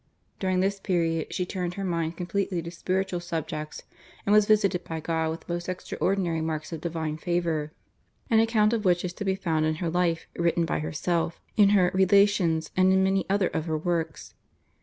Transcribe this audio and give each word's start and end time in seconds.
During 0.39 0.61
this 0.61 0.79
period 0.79 1.31
she 1.31 1.45
turned 1.45 1.75
her 1.75 1.83
mind 1.83 2.17
completely 2.17 2.59
to 2.63 2.71
spiritual 2.71 3.19
subjects, 3.19 3.83
and 4.25 4.33
was 4.33 4.47
visited 4.47 4.83
by 4.83 4.99
God 4.99 5.29
with 5.29 5.47
most 5.47 5.69
extraordinary 5.69 6.41
marks 6.41 6.73
of 6.73 6.81
divine 6.81 7.17
favour, 7.17 7.71
an 8.27 8.39
account 8.39 8.73
of 8.73 8.83
which 8.83 9.05
is 9.05 9.13
to 9.13 9.23
be 9.25 9.35
found 9.35 9.67
in 9.67 9.75
her 9.75 9.91
life 9.91 10.25
written 10.35 10.65
by 10.65 10.79
herself, 10.79 11.39
in 11.55 11.69
her 11.77 11.91
/Relations/, 11.91 12.71
and 12.75 12.91
in 12.91 13.03
many 13.03 13.29
other 13.29 13.49
of 13.49 13.67
her 13.67 13.77
works. 13.77 14.33